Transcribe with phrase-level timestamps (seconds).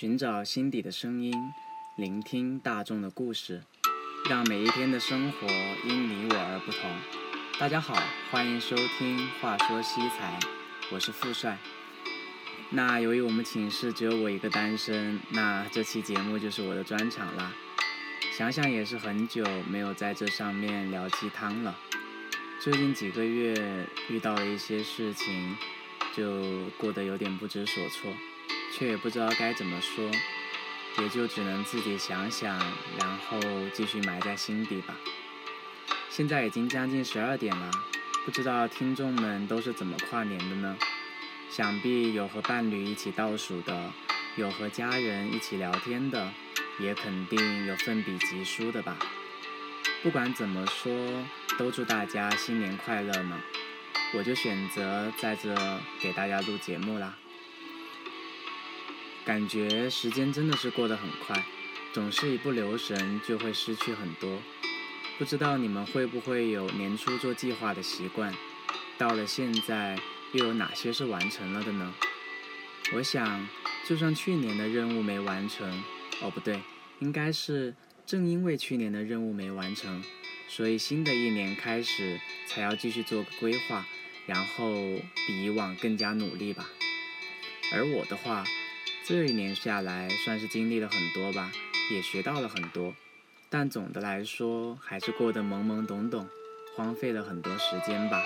[0.00, 1.34] 寻找心底的声音，
[1.94, 3.62] 聆听大众的故事，
[4.30, 5.46] 让每一天的生活
[5.86, 6.90] 因你我而不同。
[7.58, 7.94] 大家好，
[8.30, 10.38] 欢迎收听《话说西财》，
[10.90, 11.58] 我是富帅。
[12.70, 17.52] 那由于我们寝室只有我一个单身，那这期节目就是我的专场啦。
[18.32, 21.76] 想想也是很久没有在这上面聊鸡汤了。
[22.58, 25.54] 最近几个月遇到了一些事情，
[26.16, 28.10] 就过得有点不知所措。
[28.72, 30.10] 却也不知道该怎么说，
[31.02, 32.58] 也就只能自己想想，
[32.98, 33.38] 然后
[33.72, 34.96] 继续埋在心底吧。
[36.08, 37.70] 现在已经将近十二点了，
[38.24, 40.76] 不知道听众们都是怎么跨年的呢？
[41.50, 43.92] 想必有和伴侣一起倒数的，
[44.36, 46.32] 有和家人一起聊天的，
[46.78, 48.96] 也肯定有奋笔疾书的吧。
[50.02, 51.24] 不管怎么说，
[51.58, 53.40] 都祝大家新年快乐呢。
[54.14, 55.54] 我就选择在这
[56.00, 57.16] 给大家录节目啦。
[59.30, 61.40] 感觉时间真的是过得很快，
[61.92, 64.42] 总是一不留神就会失去很多。
[65.20, 68.34] 不知道你们会不会有年初做计划的习惯？
[68.98, 69.96] 到了现在，
[70.32, 71.94] 又有哪些是完成了的呢？
[72.92, 73.48] 我想，
[73.88, 75.80] 就算去年的任务没完成，
[76.22, 76.60] 哦不对，
[76.98, 80.02] 应该是正因为去年的任务没完成，
[80.48, 83.86] 所以新的一年开始才要继续做个规划，
[84.26, 84.72] 然后
[85.28, 86.68] 比以往更加努力吧。
[87.72, 88.44] 而我的话，
[89.06, 91.50] 这一年下来，算是经历了很多吧，
[91.92, 92.94] 也学到了很多，
[93.48, 96.28] 但总的来说还是过得懵懵懂懂，
[96.76, 98.22] 荒废了很多时间吧。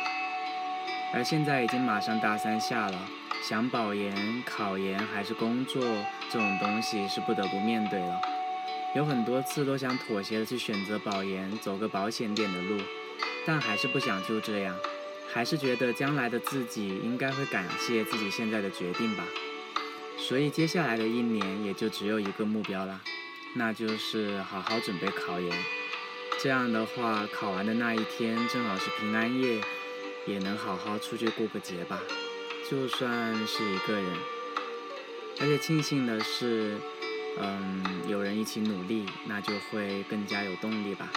[1.15, 3.09] 而现在已经马上大三下了，
[3.49, 5.83] 想保研、考研还是工作
[6.31, 8.21] 这种东西是不得不面对了。
[8.95, 12.79] 有很多次都想妥协的去选择保研，走个保险点的路，
[13.47, 14.77] 但还是不想就这样，
[15.33, 19.25] 还是觉得将来的自己应该会感谢自己现在的决定吧。
[20.27, 22.99] 所以接下来的一年也就只有一个目标了，
[23.57, 25.55] 那就是好好准备考研。
[26.41, 29.61] 这样的话，考完的那一天正好是平安夜，
[30.27, 32.01] 也能好好出去过个节吧。
[32.71, 34.17] 就算是一个人，
[35.41, 36.79] 而且庆幸的是，
[37.39, 41.13] 嗯，有人一起努力，那就会更加有动力吧。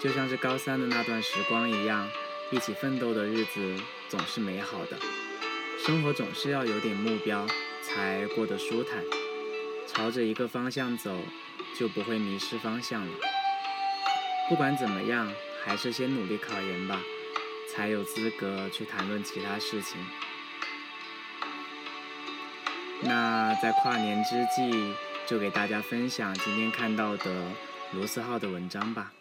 [0.00, 2.08] 就像是高三的那段时光一样，
[2.52, 3.74] 一起奋斗的日子
[4.08, 4.96] 总是美好的。
[5.84, 7.44] 生活总是要有点目标。
[7.98, 9.02] 才过得舒坦，
[9.88, 11.18] 朝着一个方向走，
[11.76, 13.12] 就不会迷失方向了。
[14.48, 15.28] 不管怎么样，
[15.64, 17.02] 还是先努力考研吧，
[17.74, 19.98] 才有资格去谈论其他事情。
[23.02, 24.94] 那在跨年之际，
[25.26, 27.50] 就给大家分享今天看到的
[27.94, 29.12] 罗斯浩的文章吧，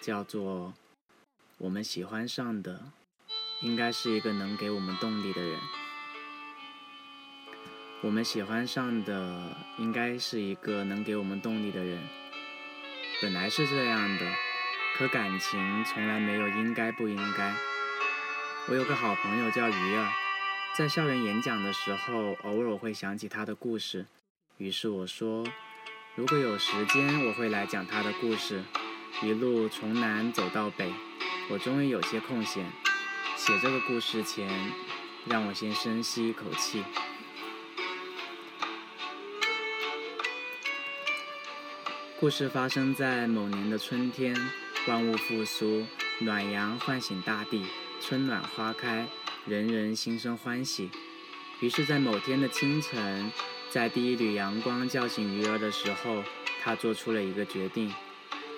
[0.00, 0.68] 叫做
[1.58, 2.80] 《我们喜欢上的，
[3.62, 5.58] 应该是一个能给我们动力的人》。
[8.02, 11.98] 我们喜欢上的应该是一个能给我们动力的人，
[13.20, 14.26] 本来是这样的，
[14.96, 17.54] 可感情从来没有应该不应该。
[18.68, 20.08] 我有个好朋友叫鱼儿，
[20.78, 24.06] 在校园演讲的时候，偶尔会想起他的故事，
[24.56, 25.46] 于是我说，
[26.14, 28.64] 如果有时间，我会来讲他的故事，
[29.22, 30.90] 一路从南走到北，
[31.50, 32.64] 我终于有些空闲。
[33.36, 34.48] 写这个故事前，
[35.26, 36.82] 让我先深吸一口气。
[42.20, 44.36] 故事发生在某年的春天，
[44.86, 45.86] 万物复苏，
[46.18, 47.64] 暖阳唤醒大地，
[47.98, 49.06] 春暖花开，
[49.46, 50.90] 人人心生欢喜。
[51.60, 53.32] 于是，在某天的清晨，
[53.70, 56.22] 在第一缕阳光叫醒鱼儿的时候，
[56.62, 57.90] 他做出了一个决定：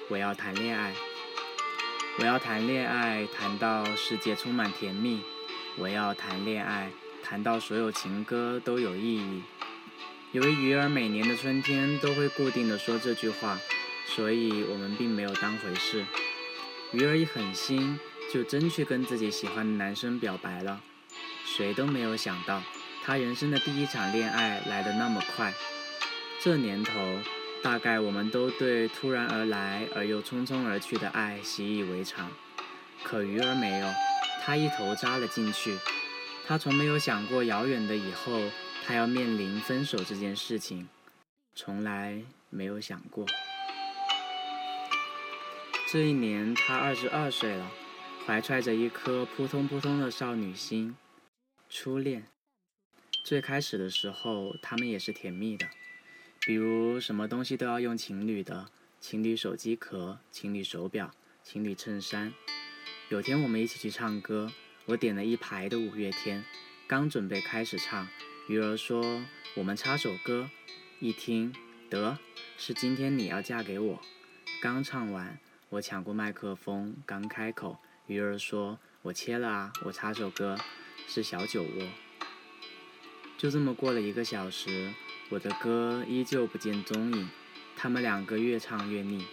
[0.08, 0.92] 我要谈恋爱，
[2.18, 5.20] 我要谈恋爱，谈到世界充满甜蜜；
[5.78, 6.90] 我要谈恋爱，
[7.22, 9.40] 谈到所有情歌都有意义。
[10.32, 13.60] 由于鱼儿每年的春天都会固定的说这句话，
[14.06, 16.06] 所以我们并没有当回事。
[16.92, 18.00] 鱼儿一狠心，
[18.32, 20.80] 就真去跟自己喜欢的男生表白了。
[21.44, 22.62] 谁都没有想到，
[23.04, 25.52] 他人生的第一场恋爱来得那么快。
[26.40, 27.18] 这年头，
[27.62, 32.30] 大概我们都对突然而来而又匆匆而去的爱习以为常。
[33.04, 33.88] 可鱼儿没有，
[34.42, 35.76] 他一头扎了进去。
[36.46, 38.40] 他从没有想过遥远的以后。
[38.84, 40.88] 他要面临分手这件事情，
[41.54, 42.20] 从来
[42.50, 43.24] 没有想过。
[45.88, 47.70] 这一年，他二十二岁了，
[48.26, 50.96] 怀揣着一颗扑通扑通的少女心。
[51.70, 52.26] 初恋，
[53.24, 55.68] 最开始的时候，他们也是甜蜜的，
[56.40, 58.68] 比如什么东西都要用情侣的，
[59.00, 61.14] 情侣手机壳、情侣手表、
[61.44, 62.34] 情侣衬衫。
[63.10, 64.50] 有天我们一起去唱歌，
[64.86, 66.44] 我点了一排的五月天，
[66.88, 68.08] 刚准备开始唱。
[68.52, 69.24] 鱼儿说
[69.56, 70.50] ：“我们插首歌。”
[71.00, 71.54] 一听，
[71.88, 72.18] 得，
[72.58, 74.02] 是今天你要嫁给我。
[74.60, 75.38] 刚唱完，
[75.70, 77.78] 我抢过麦克风，刚开口，
[78.08, 80.58] 鱼儿说：“我切了啊，我插首歌，
[81.08, 81.88] 是小酒窝。”
[83.40, 84.92] 就这么过了一个小时，
[85.30, 87.30] 我的歌依旧不见踪影。
[87.74, 89.24] 他们两个越唱越腻，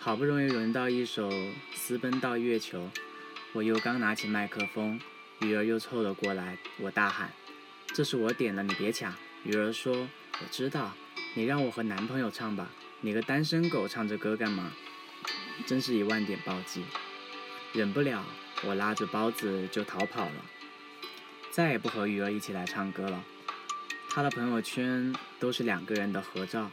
[0.00, 1.30] 好不容易轮到一首
[1.76, 2.80] 《私奔到月球》，
[3.52, 5.00] 我又刚拿起麦克风，
[5.42, 7.30] 鱼儿又凑了过来，我大喊
[7.98, 9.12] ：“这是我点的，你别抢！”
[9.42, 10.08] 鱼儿说
[10.38, 10.94] ：“我知道，
[11.34, 14.70] 你让我和男朋友唱吧，你个单身狗唱这歌干嘛？”
[15.66, 16.84] 真是一万点暴击，
[17.72, 18.24] 忍不了，
[18.64, 20.44] 我拉着包子就逃跑了，
[21.50, 23.24] 再也不和鱼儿一起来唱歌了。
[24.08, 26.70] 他的朋友圈都是两个人的合照，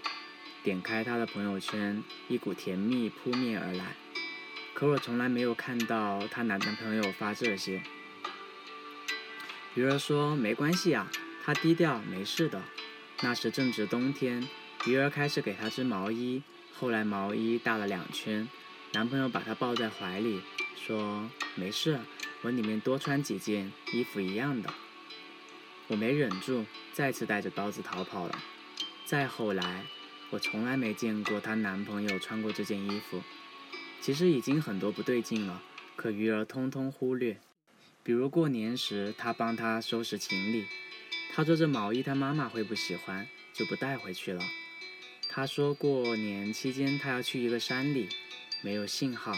[0.62, 3.96] 点开他的朋友圈，一股甜蜜扑面而来。
[4.76, 7.82] 可我从来没有看到她男男朋友发这些。
[9.76, 11.12] 鱼儿说：“没关系啊。”
[11.44, 12.62] 他低调，没事的。
[13.22, 14.48] 那时正值冬天，
[14.86, 16.42] 鱼儿开始给他织毛衣，
[16.74, 18.48] 后来毛衣大了两圈，
[18.94, 20.40] 男朋友把她抱在怀里，
[20.78, 22.00] 说：“没事，
[22.42, 24.74] 我里面多穿几件衣服一样的。”
[25.88, 28.40] 我没忍住，再次带着刀子逃跑了。
[29.06, 29.86] 再后来，
[30.30, 33.22] 我从来没见过她男朋友穿过这件衣服。
[34.00, 35.62] 其实已经很多不对劲了，
[35.98, 37.38] 可鱼儿通通忽略。
[38.06, 40.68] 比如过年时，他帮她收拾行李。
[41.34, 44.44] 他说这毛衣他妈妈会不喜欢，就不带回去了。
[45.28, 48.08] 他说过年期间他要去一个山里，
[48.62, 49.34] 没有信号，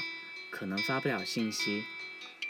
[0.51, 1.85] 可能发不了信息。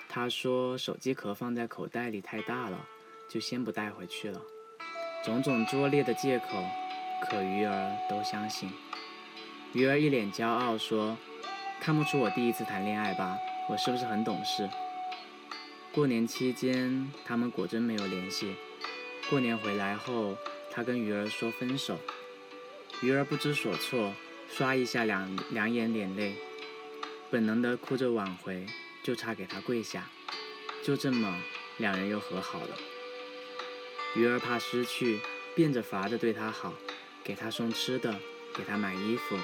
[0.09, 2.83] 他说手机壳放在口袋里太大了，
[3.29, 4.41] 就先不带回去了。
[5.23, 6.65] 种种拙劣的借口，
[7.29, 8.71] 可鱼儿都相信。
[9.71, 11.15] 鱼儿一脸骄傲说
[11.79, 13.37] ：“看不出我第一次谈恋爱吧？
[13.69, 14.67] 我是不是很懂事？”
[15.97, 18.53] 过年期间他们果真没有联系。
[19.31, 20.37] 过年回来后，
[20.69, 21.97] 他跟鱼儿说分手，
[23.01, 24.13] 鱼儿不知所措，
[24.47, 26.35] 刷一下两两眼眼泪，
[27.31, 28.63] 本能的哭着挽回，
[29.01, 30.07] 就差给他跪下，
[30.83, 31.35] 就这么
[31.77, 32.77] 两人又和好了。
[34.15, 35.19] 鱼儿怕失去，
[35.55, 36.75] 变着法的对他好，
[37.23, 38.13] 给他送吃的，
[38.53, 39.35] 给他买衣服，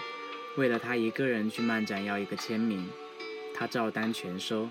[0.56, 2.88] 为了他一个人去漫展要一个签名，
[3.56, 4.70] 他照单全收，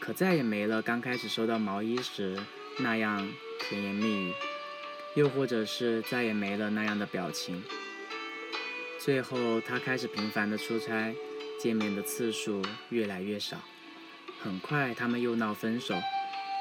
[0.00, 2.38] 可再也没了刚开始收到毛衣时
[2.78, 3.28] 那样。
[3.60, 4.32] 甜言蜜语，
[5.14, 7.62] 又或者是再也没了那样的表情。
[9.00, 11.12] 最后，他开始频繁的出差，
[11.60, 13.58] 见面的次数越来越少。
[14.40, 16.00] 很快，他们又闹分手，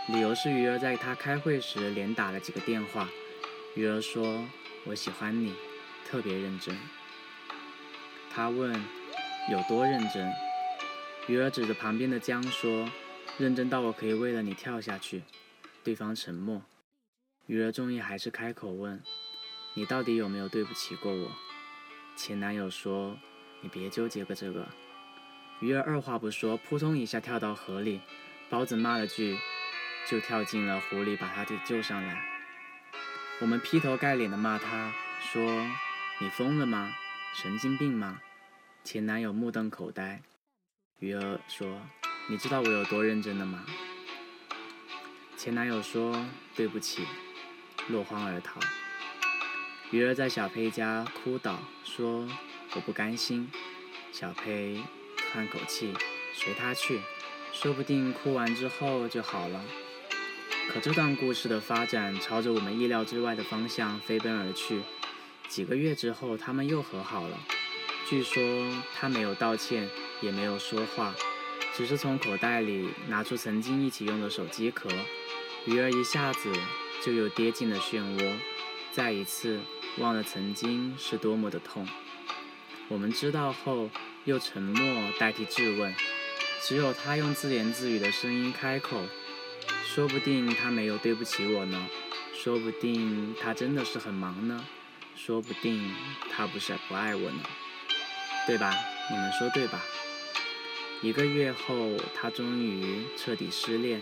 [0.08, 3.08] 理由是鱼儿在他开会时连打了几个电话。
[3.76, 4.44] 鱼儿说
[4.86, 5.54] ：“我喜欢你，
[6.10, 6.76] 特别认真。”
[8.34, 8.74] 他问
[9.52, 10.30] ：“有多认真？”
[11.30, 12.90] 鱼儿指着旁边的江说
[13.38, 15.24] ：“认真到我可以为了你跳下去。”
[15.84, 16.62] 对方沉默。
[17.46, 19.02] 鱼儿终于还是开口问
[19.74, 21.32] ：“你到底有没有对不起过我？”
[22.18, 23.18] 前男友说
[23.62, 24.68] ：“你别纠结个这个。”
[25.62, 28.02] 鱼儿二话不说，扑通一下跳到河里。
[28.50, 29.38] 包子骂了句，
[30.10, 32.22] 就跳进了湖里，把他给救上来。
[33.40, 35.42] 我们劈头盖脸的骂他，说
[36.20, 36.94] ：“你疯了吗？
[37.34, 38.22] 神经病吗？”
[38.84, 40.22] 前男友目瞪口呆。
[41.00, 41.82] 鱼儿说
[42.30, 43.64] ：“你知道我有多认真的吗？”
[45.38, 47.06] 前男友说：“对不起。”
[47.90, 48.60] 落荒而逃。
[49.92, 52.28] 鱼儿在小佩家哭倒，说
[52.76, 53.50] ：“我不甘心。”
[54.12, 54.84] 小佩
[55.32, 55.94] 叹口气，
[56.34, 57.00] 随他去，
[57.54, 59.64] 说不定哭完之后就好了。
[60.70, 64.82] 可这段故事的发展朝着我们意料之外的方向飞奔而去。
[65.48, 67.40] 几个月之后，他们又和好了。
[68.10, 68.42] 据说
[68.94, 71.14] 他没有道歉，也没有说话，
[71.78, 74.90] 只是从口袋里拿出曾经一起用的手机壳。
[75.66, 76.52] 鱼儿一下子。
[77.00, 78.34] 就又跌进了漩涡，
[78.92, 79.60] 再一次
[80.00, 81.88] 忘了曾经是多么的痛。
[82.88, 83.92] 我们知道后，
[84.26, 85.94] 又沉默代替质问。
[86.60, 89.04] 只有他用自言自语的声音开口
[89.86, 91.88] ：“说不定他没有对不起我呢，
[92.34, 94.66] 说不定他真的是很忙呢，
[95.16, 95.94] 说不定
[96.36, 97.44] 他不是不爱我呢，
[98.48, 98.74] 对吧？
[99.12, 99.86] 你们说对吧？”
[101.04, 104.02] 一个月后，她终于彻底失恋。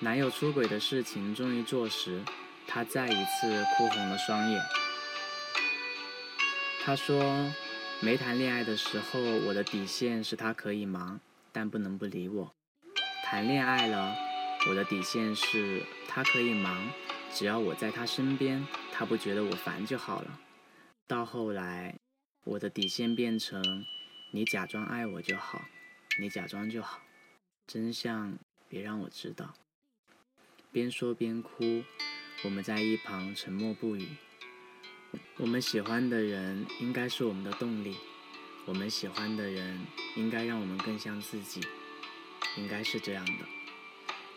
[0.00, 2.22] 男友出轨的事情终于坐实，
[2.66, 4.60] 她再一次哭红了双眼。
[6.82, 7.52] 她说
[8.00, 11.20] ：“没谈恋爱的时候，我的底线是他可以忙，
[11.52, 12.54] 但不能不理我；
[13.24, 14.16] 谈恋爱了，
[14.68, 16.90] 我的底线是他可以忙，
[17.32, 20.40] 只要我在他身边，他不觉得我烦就好了。
[21.06, 21.98] 到后来，
[22.44, 23.84] 我的底线变成
[24.32, 25.62] 你假装爱我就好，
[26.18, 27.00] 你假装就好，
[27.66, 28.38] 真相
[28.68, 29.54] 别让我知道。”
[30.70, 31.84] 边说边哭，
[32.44, 34.08] 我们在一旁沉默不语。
[35.36, 37.96] 我们喜欢的人应该是我们的动力，
[38.64, 39.78] 我们喜欢的人
[40.16, 41.60] 应该让我们更像自己，
[42.56, 43.46] 应该是这样的。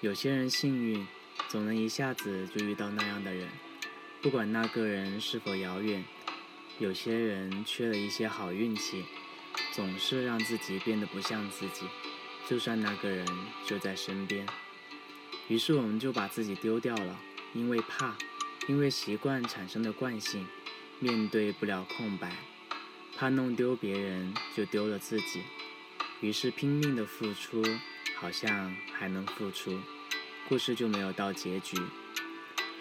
[0.01, 1.08] 有些人幸运，
[1.48, 3.50] 总能一下子就遇到那样的人，
[4.22, 6.03] 不管那个人是否遥远；
[6.79, 9.05] 有些人缺了一些好运气，
[9.74, 11.86] 总是让自己变得不像自己，
[12.50, 13.26] 就算那个人
[13.66, 14.48] 就在身边。
[15.48, 17.20] 于是我们就把自己丢掉了，
[17.54, 18.16] 因为怕。
[18.68, 20.48] 因为习惯产生的惯性，
[21.00, 22.36] 面对不了空白，
[23.16, 25.44] 怕弄丢别人就丢了自己，
[26.20, 27.64] 于是拼命的付出，
[28.16, 29.80] 好像还能付出，
[30.50, 31.78] 故事就没有到结局，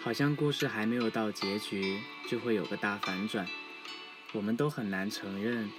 [0.01, 3.47] 好像故事还没有到结局就会有个大反转，
[4.31, 5.69] 我们都很难承认，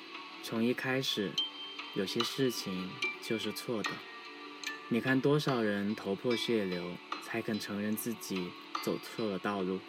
[0.49, 1.33] 从一开始，
[1.97, 2.88] 有些事情
[3.21, 3.91] 就是错的。
[4.88, 6.93] 你看多少人头破血流
[7.25, 8.53] 才肯承认自己
[8.85, 9.81] 走错了道路。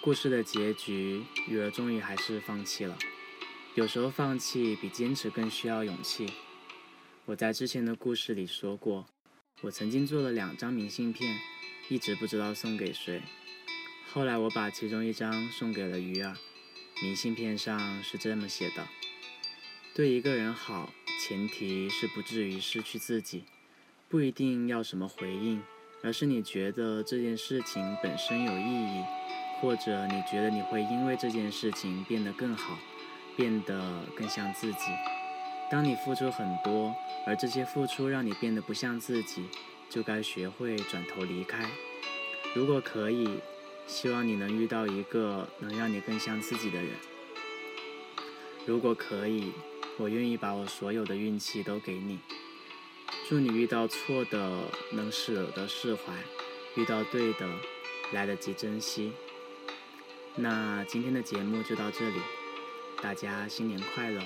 [0.00, 2.96] 故事的结局，雨儿终于还是放弃了。
[3.74, 6.32] 有时候放弃比坚持更需要勇气。
[7.24, 9.06] 我在之前的故事里说过，
[9.62, 11.36] 我曾经做了两张明信片，
[11.88, 13.20] 一直不知道送给谁。
[14.12, 16.36] 后来我把其中一张送给了鱼儿，
[17.04, 18.88] 明信片上是这么写的：
[19.94, 20.88] 对一个人好，
[21.20, 23.44] 前提是不至于失去自己，
[24.08, 25.62] 不一定要什么回应，
[26.02, 29.04] 而是你觉得这件事情本身有意义。
[29.60, 32.78] 或者你觉得你会因为这件事情变得更好，
[33.36, 34.90] 变得更像自己。
[35.70, 36.94] 当你付出很多，
[37.26, 39.44] 而这些付出让你变得不像自己，
[39.90, 41.68] 就该学会转头离开。
[42.54, 43.28] 如果可以，
[43.86, 46.90] 希望你能遇到一个能让你更像自己的人。
[48.66, 49.52] 如果可以，
[49.98, 52.18] 我愿意把我所有的运气都给你。
[53.28, 56.12] 祝你遇到错的能舍得释怀，
[56.76, 57.48] 遇到对的
[58.12, 59.12] 来得及珍惜。
[60.36, 62.20] 那今天的节目就到这里，
[63.00, 64.20] 大家新年快乐！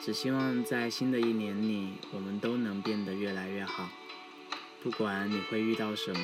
[0.00, 3.88] 只希望在新的一年里，我们都能变得越来越好。
[4.82, 6.20] 不管你会遇到什么，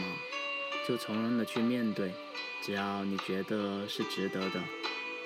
[0.87, 2.15] 就从容的去面对，
[2.63, 4.63] 只要你觉得是值得的，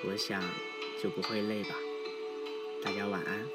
[0.03, 0.41] 我想
[1.03, 1.75] 就不会累吧。
[2.83, 3.47] 大家晚安。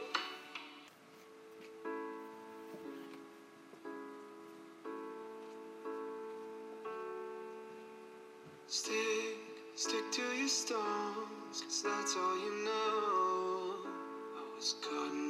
[9.77, 13.77] Stick to your stones, cause that's all you know.
[14.35, 15.26] I was caught in